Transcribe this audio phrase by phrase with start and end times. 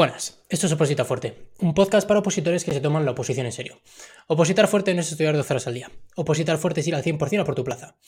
[0.00, 3.52] Buenas, esto es Oposita Fuerte, un podcast para opositores que se toman la oposición en
[3.52, 3.82] serio.
[4.28, 5.92] Opositar fuerte no es estudiar 12 horas al día.
[6.16, 7.98] Opositar fuerte es ir al 100% a por tu plaza.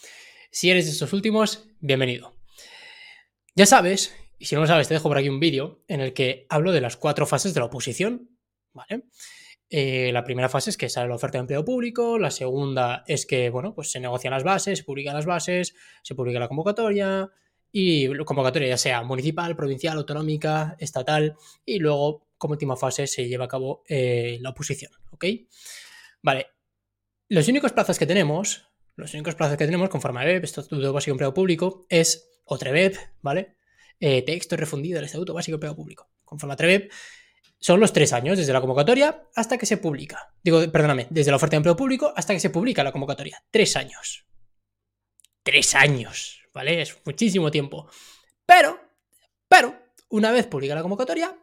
[0.50, 2.34] Si eres de estos últimos, bienvenido.
[3.54, 6.14] Ya sabes, y si no lo sabes, te dejo por aquí un vídeo en el
[6.14, 8.38] que hablo de las cuatro fases de la oposición.
[8.72, 9.02] ¿Vale?
[9.68, 13.26] Eh, la primera fase es que sale la oferta de empleo público, la segunda es
[13.26, 17.30] que, bueno, pues se negocian las bases, se publican las bases, se publica la convocatoria,
[17.72, 23.46] y convocatoria ya sea municipal, provincial, autonómica, estatal y luego como última fase se lleva
[23.46, 25.24] a cabo eh, la oposición, ¿ok?
[26.22, 26.48] Vale,
[27.28, 31.12] los únicos plazos que tenemos, los únicos plazos que tenemos conforme a BEP, Estatuto Básico
[31.12, 33.56] Empleo Público, es OTREBEP, ¿vale?
[33.98, 36.10] Eh, texto refundido del Estatuto Básico Empleo Público.
[36.24, 36.92] Conforme a TREBEP,
[37.58, 40.34] son los tres años, desde la convocatoria hasta que se publica.
[40.42, 43.42] Digo, perdóname, desde la oferta de empleo público hasta que se publica la convocatoria.
[43.52, 44.26] Tres años.
[45.44, 46.41] Tres años.
[46.52, 46.82] ¿Vale?
[46.82, 47.88] Es muchísimo tiempo.
[48.46, 48.80] Pero,
[49.48, 49.76] pero,
[50.08, 51.36] una vez publica la convocatoria,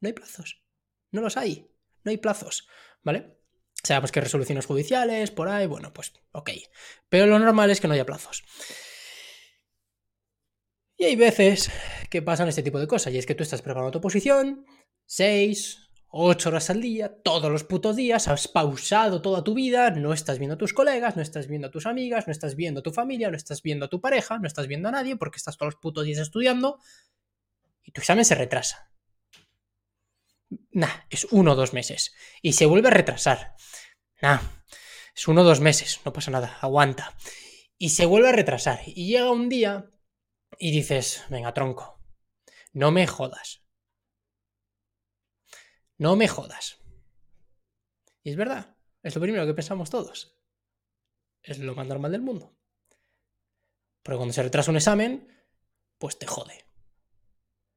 [0.00, 0.62] no hay plazos.
[1.10, 1.70] No los hay.
[2.04, 2.68] No hay plazos,
[3.02, 3.38] ¿vale?
[3.82, 6.50] O sea, pues que resoluciones judiciales, por ahí, bueno, pues ok.
[7.08, 8.44] Pero lo normal es que no haya plazos.
[10.96, 11.70] Y hay veces
[12.10, 14.66] que pasan este tipo de cosas, y es que tú estás preparando tu posición,
[15.06, 20.12] 6, 8 horas al día, todos los putos días, has pausado toda tu vida, no
[20.12, 22.82] estás viendo a tus colegas, no estás viendo a tus amigas, no estás viendo a
[22.82, 25.58] tu familia, no estás viendo a tu pareja, no estás viendo a nadie porque estás
[25.58, 26.78] todos los putos días estudiando
[27.82, 28.90] y tu examen se retrasa.
[30.70, 32.14] Nah, es uno o dos meses.
[32.40, 33.54] Y se vuelve a retrasar.
[34.22, 34.40] Nah,
[35.14, 37.14] es uno o dos meses, no pasa nada, aguanta.
[37.76, 38.80] Y se vuelve a retrasar.
[38.86, 39.90] Y llega un día
[40.58, 42.00] y dices, venga, tronco,
[42.72, 43.67] no me jodas
[45.98, 46.78] no me jodas.
[48.22, 50.38] Y es verdad, es lo primero que pensamos todos.
[51.42, 52.56] Es lo más normal del mundo.
[54.02, 55.28] Pero cuando se retrasa un examen,
[55.98, 56.64] pues te jode.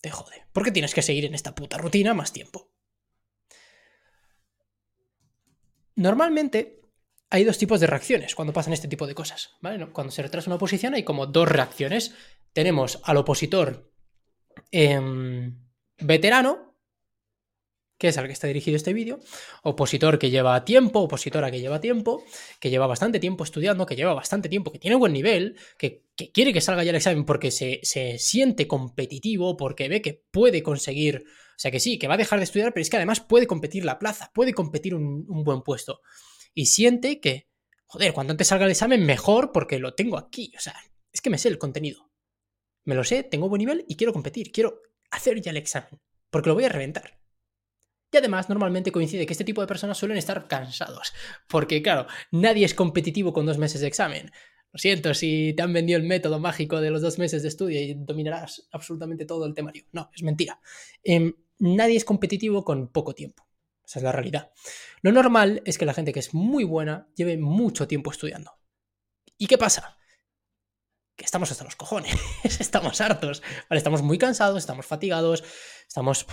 [0.02, 0.46] Te jode.
[0.54, 2.72] Porque tienes que seguir en esta puta rutina más tiempo.
[5.96, 6.82] Normalmente
[7.30, 9.56] hay dos tipos de reacciones cuando pasan este tipo de cosas.
[9.94, 12.16] Cuando se retrasa una oposición hay como dos reacciones.
[12.54, 13.94] Tenemos al opositor
[14.72, 16.71] em, veterano,
[18.01, 19.19] que es al que está dirigido este vídeo,
[19.62, 22.23] opositor que lleva tiempo, opositora que lleva tiempo,
[22.59, 26.01] que lleva bastante tiempo estudiando, que lleva bastante tiempo, que tiene buen nivel, que,
[26.34, 27.79] quiere que salga ya el examen porque se,
[28.17, 32.39] siente competitivo, porque ve que puede conseguir, o sea que sí, que va a dejar
[32.39, 35.62] de estudiar, pero es que además puede competir la plaza, puede competir un, un buen
[35.62, 36.01] puesto.
[36.56, 37.50] Y siente que,
[37.85, 40.73] joder, cuando antes salga el examen, mejor porque lo tengo aquí, o sea,
[41.12, 42.09] es que me sé el contenido.
[42.83, 44.81] Me lo sé, tengo buen nivel y quiero competir, quiero
[45.12, 46.01] hacer ya el examen,
[46.31, 47.21] porque lo voy a reventar.
[48.12, 51.14] Y además, normalmente coincide que este tipo de personas suelen estar cansados,
[51.48, 54.32] porque claro, nadie es competitivo con dos meses de examen.
[54.74, 57.82] Lo siento si te han vendido el método mágico de los dos meses de estudio
[57.82, 59.86] y dominarás absolutamente todo el temario.
[59.92, 60.60] No, es mentira.
[61.04, 63.48] Em, nadie es competitivo con poco tiempo.
[63.86, 64.52] Esa es la realidad.
[65.02, 68.54] Lo normal es que la gente que es muy buena lleve mucho tiempo estudiando.
[69.38, 69.98] ¿Y qué pasa?
[71.18, 75.44] Que estamos hasta los cojones, estamos hartos, estamos muy cansados, estamos fatigados,
[75.88, 76.26] estamos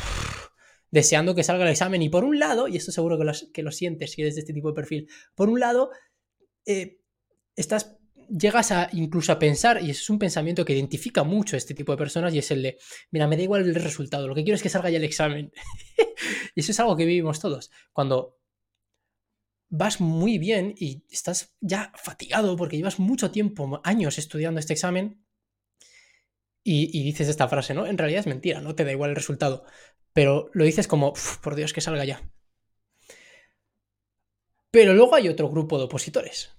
[0.91, 2.03] deseando que salga el examen.
[2.03, 4.41] Y por un lado, y esto seguro que lo, que lo sientes si eres de
[4.41, 5.91] este tipo de perfil, por un lado,
[6.67, 7.01] eh,
[7.57, 11.75] estás llegas a incluso a pensar, y es un pensamiento que identifica mucho a este
[11.75, 12.79] tipo de personas, y es el de,
[13.11, 15.53] mira, me da igual el resultado, lo que quiero es que salga ya el examen.
[16.55, 17.71] y eso es algo que vivimos todos.
[17.93, 18.39] Cuando
[19.71, 25.25] vas muy bien y estás ya fatigado porque llevas mucho tiempo, años estudiando este examen,
[26.63, 27.87] y, y dices esta frase, ¿no?
[27.87, 29.65] En realidad es mentira, no te da igual el resultado
[30.13, 32.23] pero lo dices como, por Dios, que salga ya.
[34.71, 36.55] Pero luego hay otro grupo de opositores.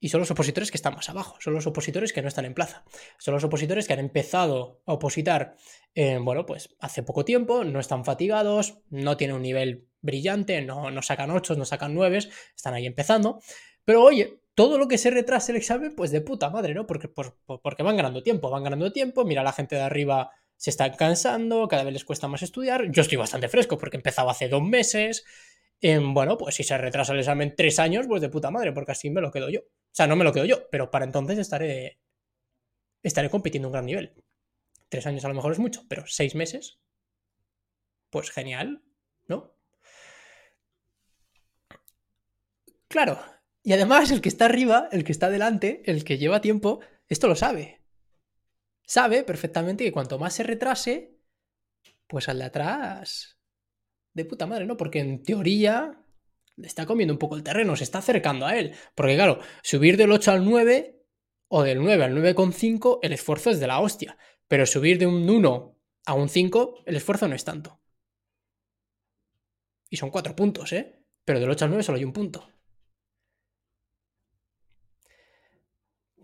[0.00, 2.52] Y son los opositores que están más abajo, son los opositores que no están en
[2.52, 2.84] plaza.
[3.18, 5.56] Son los opositores que han empezado a opositar,
[5.94, 10.90] eh, bueno, pues hace poco tiempo, no están fatigados, no tienen un nivel brillante, no,
[10.90, 12.18] no sacan 8, no sacan 9,
[12.54, 13.40] están ahí empezando.
[13.86, 16.86] Pero oye, todo lo que se retrase el examen, pues de puta madre, ¿no?
[16.86, 20.94] Porque, porque van ganando tiempo, van ganando tiempo, mira la gente de arriba se están
[20.94, 22.90] cansando, cada vez les cuesta más estudiar.
[22.90, 25.24] Yo estoy bastante fresco porque empezaba hace dos meses.
[25.80, 28.92] Em, bueno, pues si se retrasa el examen tres años, pues de puta madre, porque
[28.92, 29.60] así me lo quedo yo.
[29.60, 31.98] O sea, no me lo quedo yo, pero para entonces estaré,
[33.02, 34.14] estaré compitiendo a un gran nivel.
[34.88, 36.78] Tres años a lo mejor es mucho, pero seis meses,
[38.10, 38.82] pues genial,
[39.26, 39.54] ¿no?
[42.88, 43.18] Claro,
[43.62, 47.28] y además el que está arriba, el que está delante, el que lleva tiempo, esto
[47.28, 47.83] lo sabe
[48.86, 51.18] sabe perfectamente que cuanto más se retrase,
[52.06, 53.38] pues al de atrás,
[54.12, 54.76] de puta madre, ¿no?
[54.76, 56.04] Porque en teoría
[56.56, 58.74] le está comiendo un poco el terreno, se está acercando a él.
[58.94, 61.02] Porque claro, subir del 8 al 9
[61.48, 64.16] o del 9 al 9,5, el esfuerzo es de la hostia.
[64.48, 67.80] Pero subir de un 1 A un 5 el esfuerzo no es tanto.
[69.90, 71.00] Y son 4 puntos, ¿eh?
[71.24, 72.48] Pero del 8 al 9 solo hay un punto.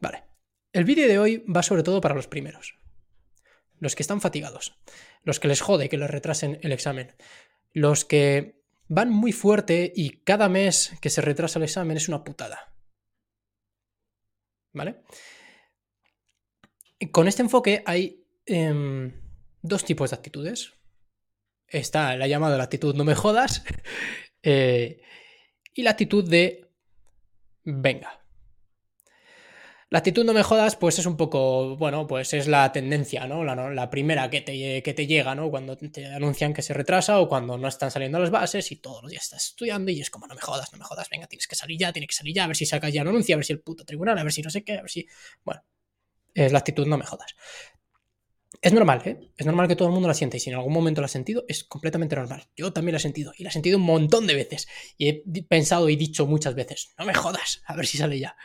[0.01, 0.25] Vale.
[0.73, 2.79] El vídeo de hoy va sobre todo para los primeros.
[3.79, 4.79] Los que están fatigados.
[5.25, 7.15] Los que les jode que les retrasen el examen.
[7.73, 12.23] Los que van muy fuerte y cada mes que se retrasa el examen es una
[12.23, 12.75] putada.
[14.73, 15.03] ¿Vale?
[17.11, 19.13] Con este enfoque hay em,
[19.63, 20.75] dos tipos de actitudes.
[21.67, 23.65] Está la llamada la actitud no me jodas
[24.43, 25.03] eh,
[25.75, 26.71] y la actitud de
[27.65, 28.20] venga.
[29.91, 33.43] La actitud no me jodas, pues es un poco, bueno, pues es la tendencia, ¿no?
[33.43, 35.51] La, primera que te, que te, llega, ¿no?
[35.51, 39.03] Cuando te anuncian que se retrasa o cuando no están saliendo las bases y todos
[39.03, 41.49] los días estás estudiando y es como, no me jodas, no me jodas, venga, tienes
[41.49, 43.39] que salir ya, tienes que salir ya, a ver si saca ya un anuncio, a
[43.39, 45.09] ver si el puto tribunal, a ver si no sé qué, a ver si...
[45.43, 45.65] Bueno,
[46.35, 47.35] es la actitud no me jodas.
[48.63, 49.33] Es normal, ¿eh?
[49.37, 51.11] Es normal que todo el mundo la sienta y si en algún momento la has
[51.11, 52.49] sentido, es completamente normal.
[52.57, 55.43] Yo también la he sentido y la he sentido un montón de veces y he
[55.49, 58.37] pensado y dicho muchas veces, no me jodas, a ver si sale ya.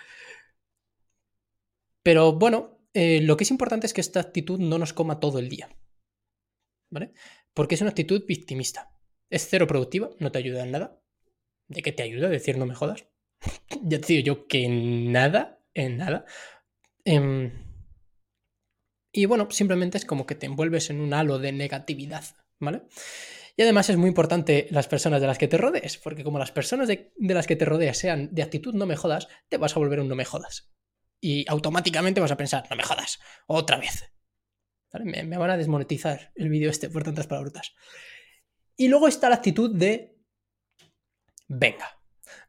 [2.06, 5.40] Pero bueno, eh, lo que es importante es que esta actitud no nos coma todo
[5.40, 5.76] el día.
[6.92, 7.14] ¿Vale?
[7.56, 8.92] Porque es una actitud victimista.
[9.28, 11.02] Es cero productiva, no te ayuda en nada.
[11.68, 12.30] ¿De qué te ayuda?
[12.30, 13.08] Decir no me jodas.
[13.82, 16.26] ya te digo yo que nada, en nada.
[17.06, 17.52] Em,
[19.12, 22.24] y bueno, simplemente es como que te envuelves en un halo de negatividad,
[22.60, 22.84] ¿vale?
[23.58, 26.52] Y además es muy importante las personas de las que te rodees, porque como las
[26.52, 29.76] personas de, de las que te rodeas sean de actitud no me jodas, te vas
[29.76, 30.76] a volver un no me jodas
[31.26, 34.14] y automáticamente vas a pensar, no me jodas, otra vez.
[35.04, 37.74] Me, van a desmonetizar el vídeo este por tantas palabras.
[38.78, 40.20] Y luego está la actitud de,
[41.48, 42.00] venga.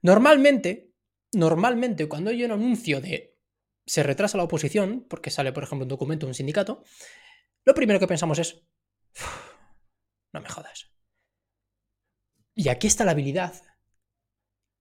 [0.03, 0.93] Normalmente,
[1.33, 3.39] normalmente cuando hay un anuncio de
[3.87, 6.85] se retrasa la oposición, porque sale, por ejemplo, un documento de un sindicato,
[7.65, 8.63] lo primero que pensamos es,
[10.35, 10.93] no me jodas.
[12.55, 13.55] Y aquí está la habilidad,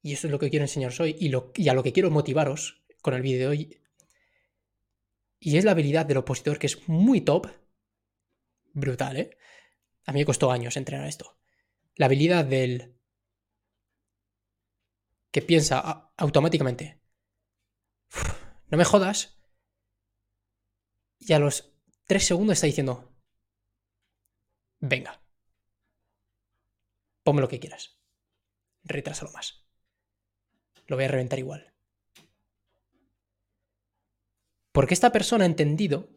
[0.02, 1.32] y eso es lo que quiero enseñaros hoy, y,
[1.62, 3.85] y a lo que quiero motivaros con el vídeo de hoy,
[5.40, 7.48] y es la habilidad del opositor que es muy top.
[8.74, 9.38] Brutal, ¿eh?
[10.06, 11.40] A mí me costó años entrenar esto.
[11.96, 13.00] La habilidad del...
[15.32, 17.02] que piensa automáticamente.
[18.68, 19.38] No me jodas.
[21.20, 21.74] Y a los
[22.06, 23.16] tres segundos está diciendo...
[24.80, 25.22] Venga.
[27.24, 28.00] Ponme lo que quieras.
[28.84, 29.66] Retrásalo más.
[30.88, 31.75] Lo voy a reventar igual.
[34.76, 36.10] Porque esta persona ha entendido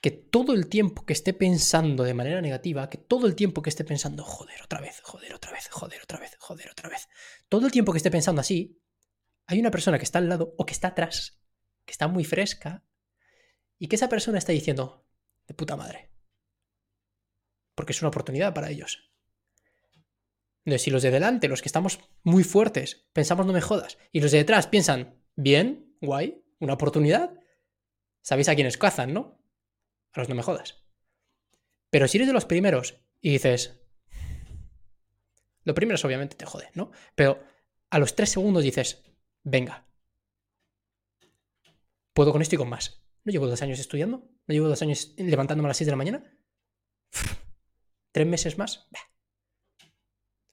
[0.00, 3.70] que todo el tiempo que esté pensando de manera negativa, que todo el tiempo que
[3.70, 7.08] esté pensando, joder, otra vez, joder, otra vez, joder, otra vez, joder, otra vez,
[7.48, 8.80] todo el tiempo que esté pensando así,
[9.46, 11.40] hay una persona que está al lado o que está atrás,
[11.84, 12.84] que está muy fresca,
[13.76, 15.04] y que esa persona está diciendo,
[15.48, 16.12] de puta madre.
[17.74, 19.10] Porque es una oportunidad para ellos.
[20.64, 24.20] Entonces, si los de delante, los que estamos muy fuertes, pensamos no me jodas, y
[24.20, 27.37] los de detrás piensan, bien, guay, una oportunidad,
[28.22, 29.42] Sabéis a quiénes cazan, ¿no?
[30.12, 30.82] A los no me jodas.
[31.90, 33.80] Pero si eres de los primeros y dices.
[35.64, 36.90] Lo primero es obviamente te jode, ¿no?
[37.14, 37.42] Pero
[37.90, 39.04] a los tres segundos dices,
[39.42, 39.86] venga.
[42.12, 43.04] Puedo con esto y con más.
[43.24, 44.28] ¿No llevo dos años estudiando?
[44.46, 46.38] ¿No llevo dos años levantándome a las seis de la mañana?
[48.12, 48.88] ¿Tres meses más?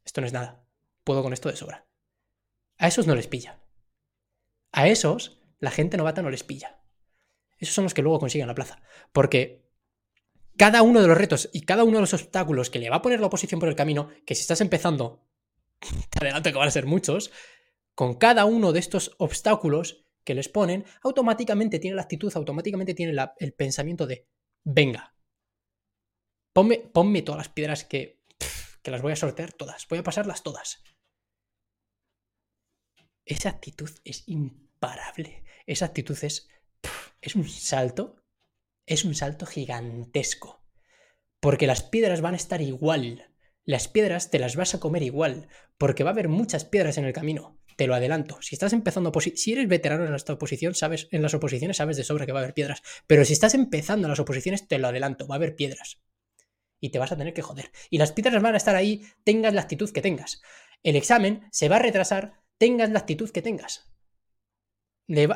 [0.04, 0.68] Esto no es nada.
[1.04, 1.88] Puedo con esto de sobra.
[2.78, 3.62] A esos no les pilla.
[4.72, 6.85] A esos la gente novata no les pilla.
[7.58, 8.82] Esos son los que luego consiguen la plaza.
[9.12, 9.66] Porque
[10.58, 13.02] cada uno de los retos y cada uno de los obstáculos que le va a
[13.02, 15.26] poner la oposición por el camino, que si estás empezando,
[16.10, 17.32] te adelanto que van a ser muchos,
[17.94, 23.16] con cada uno de estos obstáculos que les ponen, automáticamente tiene la actitud, automáticamente tiene
[23.38, 24.28] el pensamiento de,
[24.64, 25.16] venga,
[26.52, 28.22] ponme, ponme todas las piedras que,
[28.82, 30.84] que las voy a sortear todas, voy a pasarlas todas.
[33.26, 35.44] Esa actitud es imparable.
[35.66, 36.48] Esa actitud es
[37.26, 38.24] es un salto,
[38.86, 40.64] es un salto gigantesco.
[41.40, 43.34] Porque las piedras van a estar igual.
[43.64, 45.48] Las piedras te las vas a comer igual.
[45.78, 47.60] Porque va a haber muchas piedras en el camino.
[47.78, 48.42] Te lo adelanto.
[48.42, 52.04] Si estás empezando si eres veterano en esta oposición, sabes, en las oposiciones sabes de
[52.04, 52.82] sobra que va a haber piedras.
[53.08, 56.00] Pero si estás empezando en las oposiciones, te lo adelanto, va a haber piedras.
[56.80, 57.72] Y te vas a tener que joder.
[57.90, 60.42] Y las piedras van a estar ahí, tengas la actitud que tengas.
[60.84, 63.95] El examen se va a retrasar, tengas la actitud que tengas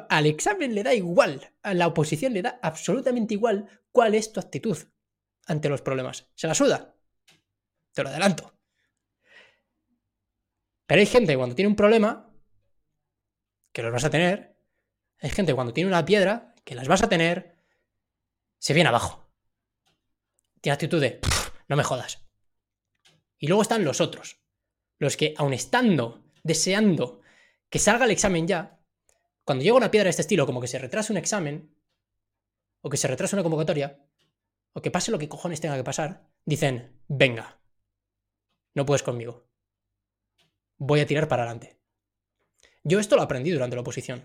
[0.10, 4.40] al examen le da igual, a la oposición le da absolutamente igual cuál es tu
[4.40, 4.78] actitud
[5.46, 6.30] ante los problemas.
[6.36, 6.96] ¿Se la suda?
[7.94, 8.54] Te lo adelanto.
[10.86, 12.34] Pero hay gente cuando tiene un problema,
[13.72, 14.58] que los vas a tener,
[15.22, 17.58] hay gente cuando tiene una piedra, que las vas a tener,
[18.58, 19.32] se viene abajo.
[20.62, 21.20] tiene actitud de,
[21.68, 22.26] no me jodas.
[23.38, 24.42] Y luego están los otros,
[24.98, 27.22] los que aun estando, deseando
[27.70, 28.79] que salga el examen ya,
[29.50, 31.76] cuando llega una piedra de este estilo, como que se retrase un examen,
[32.82, 34.00] o que se retrase una convocatoria,
[34.74, 37.60] o que pase lo que cojones tenga que pasar, dicen, venga,
[38.76, 39.50] no puedes conmigo.
[40.78, 41.80] Voy a tirar para adelante.
[42.84, 44.22] Yo esto lo aprendí durante la oposición.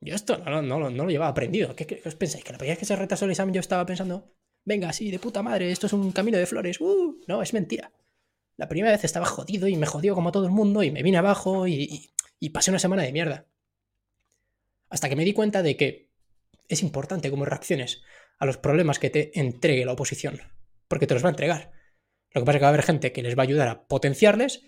[0.00, 1.74] Yo esto no, no, lo llevaba aprendido.
[1.74, 2.44] ¿Qué, ¿Qué, os pensáis?
[2.44, 4.32] ¿Que la primera vez que se retrasó el examen yo estaba pensando,
[4.64, 6.80] venga, sí, de puta madre, esto es un camino de flores?
[6.80, 7.90] Uh, no, es mentira.
[8.56, 11.18] La primera vez estaba jodido y me jodió como todo el mundo y me vine
[11.18, 13.48] abajo y, y pasé una semana de mierda.
[14.92, 16.12] Hasta que me di cuenta de que
[16.68, 18.02] es importante cómo reacciones
[18.38, 20.38] a los problemas que te entregue la oposición,
[20.86, 21.72] porque te los va a entregar.
[22.34, 23.86] Lo que pasa es que va a haber gente que les va a ayudar a
[23.86, 24.62] potenciarles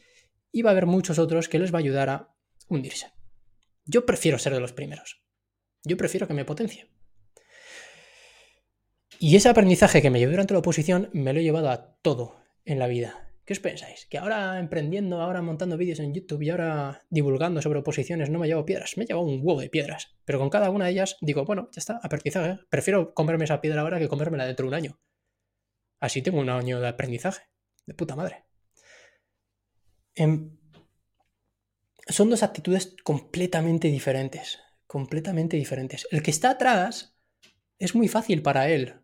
[0.50, 2.34] y va a haber muchos otros que les va a ayudar a
[2.68, 3.12] hundirse.
[3.84, 5.22] Yo prefiero ser de los primeros.
[5.82, 6.88] Yo prefiero que me potencie.
[9.18, 12.40] Y ese aprendizaje que me llevé durante la oposición me lo he llevado a todo
[12.64, 13.23] en la vida.
[13.44, 14.06] ¿Qué os pensáis?
[14.06, 18.46] ¿Que ahora emprendiendo, ahora montando vídeos en YouTube y ahora divulgando sobre oposiciones no me
[18.46, 18.96] llevo piedras?
[18.96, 20.16] Me llevo un huevo de piedras.
[20.24, 22.58] Pero con cada una de ellas digo, bueno, ya está, aprendizaje.
[22.70, 25.00] Prefiero comerme esa piedra ahora que comérmela dentro de un año.
[26.00, 27.42] Así tengo un año de aprendizaje.
[27.84, 28.46] De puta madre.
[30.14, 30.56] Em,
[32.08, 34.58] son dos actitudes completamente diferentes.
[34.86, 36.08] Completamente diferentes.
[36.10, 37.14] El que está atrás
[37.78, 39.03] es muy fácil para él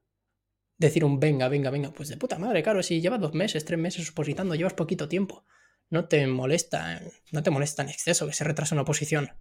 [0.81, 3.79] decir un venga, venga, venga, pues de puta madre, claro, si llevas dos meses, tres
[3.79, 5.45] meses opositando, llevas poquito tiempo,
[5.91, 7.01] no te molesta,
[7.33, 9.33] no te molesta en exceso que se retrase una oposición.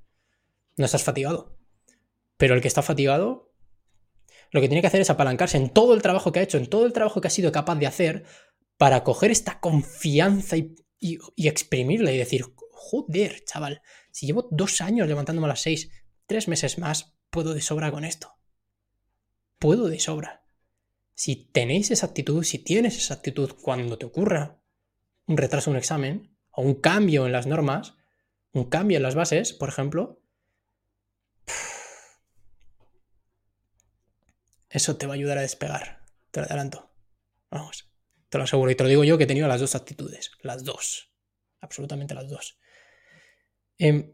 [0.75, 1.57] No estás fatigado.
[2.37, 3.53] Pero el que está fatigado,
[4.51, 6.67] lo que tiene que hacer es apalancarse en todo el trabajo que ha hecho, en
[6.67, 8.25] todo el trabajo que ha sido capaz de hacer,
[8.77, 13.81] para coger esta confianza y, y, exprimirla y decir, joder, chaval,
[14.11, 15.89] si llevo dos años levantándome a las seis,
[16.25, 18.33] tres meses más, puedo de sobra con esto.
[19.57, 20.43] Puedo de sobra.
[21.19, 24.61] Si tenéis esa actitud, si tienes esa actitud cuando te ocurra
[25.25, 27.95] un retraso en un examen o un cambio en las normas,
[28.53, 30.23] un cambio en las bases, por ejemplo,
[34.69, 36.05] eso te va a ayudar a despegar.
[36.31, 36.89] Te lo adelanto.
[37.51, 37.91] Vamos,
[38.29, 38.71] te lo aseguro.
[38.71, 40.31] Y te lo digo yo que he tenido las dos actitudes.
[40.41, 41.11] Las dos.
[41.59, 42.61] Absolutamente las dos.
[43.77, 44.13] Em,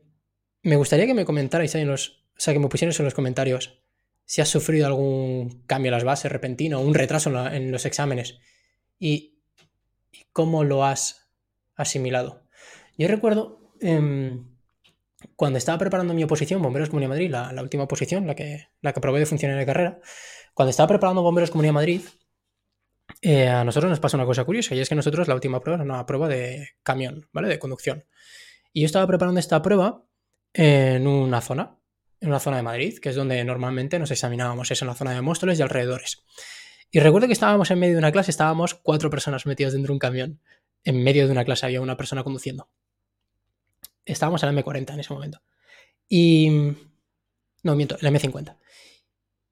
[0.63, 2.25] me gustaría que me comentarais ahí en los.
[2.35, 3.84] O sea, que me pusierais en los comentarios
[4.25, 8.39] si has sufrido algún cambio en las bases repentino, un retraso en, los exámenes
[8.99, 9.33] y,
[10.31, 11.29] cómo lo has
[11.75, 12.43] asimilado.
[12.97, 14.45] Yo recuerdo em,
[15.35, 19.01] cuando estaba preparando mi oposición, Bomberos Comunidad Madrid, la, última oposición, la que, la que
[19.01, 19.99] probé de funcionar de carrera,
[20.53, 22.01] cuando estaba preparando Bomberos Comunidad Madrid,
[23.21, 25.83] eh, a nosotros nos pasa una cosa curiosa y es que nosotros la última prueba
[25.83, 27.47] era una prueba de camión, ¿vale?
[27.47, 28.05] De conducción.
[28.73, 30.03] Y yo estaba preparando esta prueba
[30.53, 31.77] en una zona,
[32.25, 35.13] en una zona de Madrid, que es donde normalmente nos examinábamos, es en la zona
[35.13, 36.25] de Móstoles y alrededores.
[36.91, 39.93] Y recuerdo que estábamos en medio de una clase, estábamos cuatro personas metidos dentro de
[39.93, 40.41] un camión.
[40.83, 42.69] En medio de una clase había una persona conduciendo.
[44.05, 45.41] Estábamos en la M40 en ese momento.
[46.07, 46.49] Y...
[47.63, 48.57] No, miento, en la M50.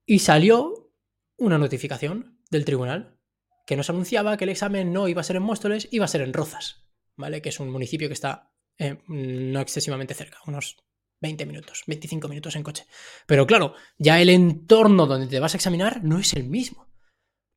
[0.05, 0.91] Y salió
[1.37, 3.17] una notificación del tribunal
[3.65, 6.21] que nos anunciaba que el examen no iba a ser en Móstoles, iba a ser
[6.21, 7.41] en Rozas, ¿vale?
[7.41, 10.77] Que es un municipio que está eh, no excesivamente cerca, unos
[11.23, 12.85] 20 minutos, 25 minutos en coche.
[13.25, 16.87] Pero claro, ya el entorno donde te vas a examinar no es el mismo.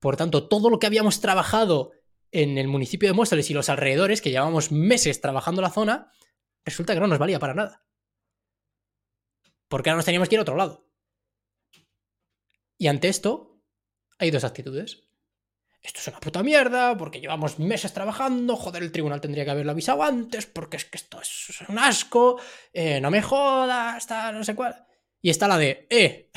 [0.01, 1.91] Por tanto, todo lo que habíamos trabajado
[2.31, 6.13] en el municipio de Móstoles y los alrededores, que llevábamos meses trabajando la zona,
[6.65, 7.85] resulta que no nos valía para nada.
[9.69, 10.89] Porque ahora nos teníamos que ir a otro lado.
[12.79, 13.61] Y ante esto,
[14.19, 15.06] hay dos actitudes
[15.87, 19.71] esto es una puta mierda, porque llevamos meses trabajando, joder, el tribunal tendría que haberlo
[19.71, 22.41] avisado antes, porque es que esto es un asco,
[22.73, 24.85] eh, no me jodas, tal, no sé cuál.
[25.23, 26.31] Y está la de, eh,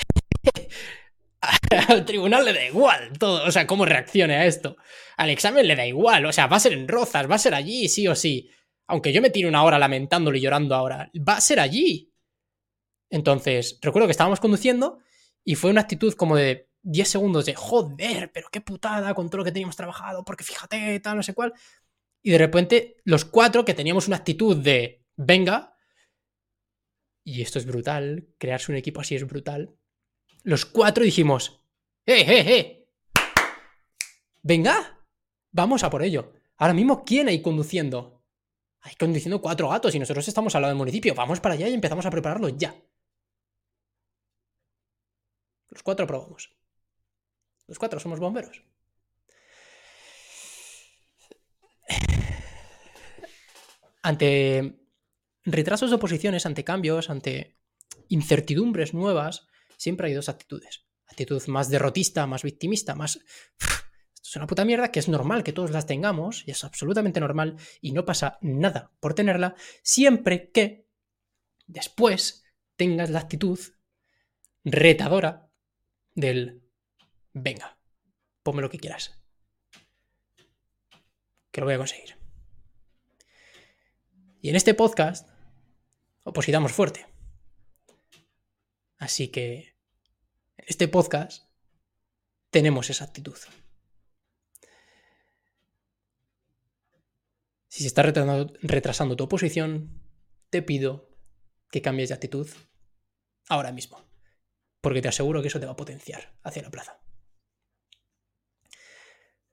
[1.89, 4.77] al tribunal le da igual todo, o sea, cómo reaccione a esto.
[5.17, 7.55] Al examen le da igual, o sea, va a ser en Rozas, va a ser
[7.55, 8.49] allí, sí o sí.
[8.87, 12.13] Aunque yo me tire una hora lamentándolo y llorando ahora, va a ser allí.
[13.09, 14.99] Entonces, recuerdo que estábamos conduciendo
[15.43, 19.39] y fue una actitud como de, 10 segundos de joder, pero qué putada con todo
[19.39, 21.53] lo que teníamos trabajado, porque fíjate, tal, no sé cuál.
[22.21, 25.75] Y de repente, los cuatro que teníamos una actitud de venga,
[27.23, 29.75] y esto es brutal, crearse un equipo así es brutal.
[30.43, 31.61] Los cuatro dijimos,
[32.05, 32.89] ¡eh, eh, eh!
[34.41, 35.05] ¡Venga!
[35.51, 36.33] Vamos a por ello.
[36.57, 38.23] Ahora mismo, ¿quién hay conduciendo?
[38.81, 41.13] Hay conduciendo cuatro gatos y nosotros estamos al lado del municipio.
[41.13, 42.75] Vamos para allá y empezamos a prepararlo ya.
[45.69, 46.58] Los cuatro probamos.
[47.69, 48.63] Los cuatro somos bomberos.
[54.01, 54.79] Ante
[55.45, 57.59] retrasos de oposiciones, ante cambios, ante
[58.07, 59.47] incertidumbres nuevas,
[59.77, 60.87] siempre hay dos actitudes.
[61.05, 63.19] Actitud más derrotista, más victimista, más...
[64.19, 67.55] es una puta mierda que es normal que todos las tengamos, y es absolutamente normal,
[67.81, 70.87] y no pasa nada por tenerla, siempre que
[71.67, 72.45] después
[72.75, 73.59] tengas la actitud
[74.63, 75.51] retadora
[76.15, 76.63] del
[77.41, 77.77] venga,
[78.43, 79.21] ponme lo que quieras.
[81.51, 82.17] Que lo voy a conseguir.
[84.41, 85.29] Y en este podcast
[86.23, 87.05] opositamos fuerte.
[88.97, 89.75] Así que
[90.57, 91.49] en este podcast
[92.49, 93.37] tenemos esa actitud.
[97.67, 100.01] Si se está retrasando, tu oposición,
[100.49, 101.15] te pido
[101.71, 102.49] que cambies de actitud
[103.47, 104.03] ahora mismo.
[104.81, 106.99] Porque te aseguro que eso te va a potenciar hacia la plaza.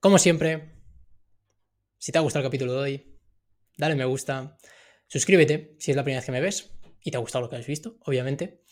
[0.00, 0.74] Como siempre,
[1.98, 3.18] si te ha gustado el capítulo de hoy,
[3.76, 4.58] dale me gusta,
[5.06, 7.56] suscríbete si es la primera vez que me ves y te ha gustado lo que
[7.56, 8.62] has visto, obviamente.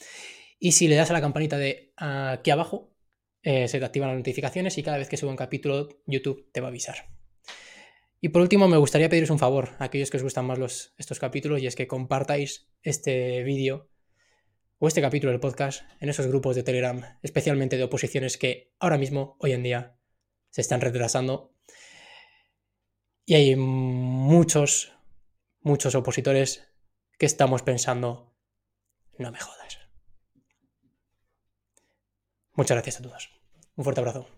[0.58, 2.94] Y si le das a la campanita de aquí abajo,
[3.42, 6.60] eh, se te activan las notificaciones y cada vez que subo un capítulo, YouTube te
[6.60, 6.96] va a avisar.
[8.20, 10.94] Y por último, me gustaría pediros un favor a aquellos que os gustan más los,
[10.98, 13.90] estos capítulos y es que compartáis este vídeo
[14.78, 18.98] o este capítulo del podcast en esos grupos de Telegram, especialmente de oposiciones que ahora
[18.98, 19.93] mismo, hoy en día,
[20.54, 21.52] se están retrasando.
[23.24, 24.92] Y hay muchos,
[25.62, 26.68] muchos opositores
[27.18, 28.36] que estamos pensando,
[29.18, 29.80] no me jodas.
[32.52, 33.30] Muchas gracias a todos.
[33.74, 34.28] Un fuerte abrazo.